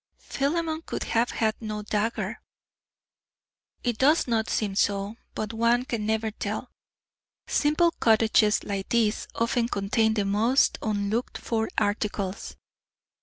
Philemon 0.17 0.81
could 0.81 1.03
have 1.03 1.29
had 1.29 1.53
no 1.61 1.83
dagger." 1.83 2.41
"It 3.83 3.99
does 3.99 4.25
not 4.27 4.49
seem 4.49 4.73
so, 4.73 5.17
but 5.35 5.53
one 5.53 5.85
can 5.85 6.07
never 6.07 6.31
tell. 6.31 6.71
Simple 7.45 7.91
cottages 7.99 8.63
like 8.63 8.89
these 8.89 9.27
often 9.35 9.67
contain 9.69 10.15
the 10.15 10.25
most 10.25 10.79
unlooked 10.81 11.37
for 11.37 11.69
articles." 11.77 12.55